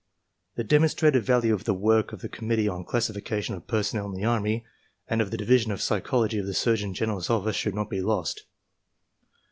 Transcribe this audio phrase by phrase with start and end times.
[0.55, 4.25] The demonstrated value of the work of the Committee on Classification of Personnel in the
[4.25, 4.65] Army
[5.07, 8.45] and of the Division of Psychology of the Surgeon General's Office should not be lost.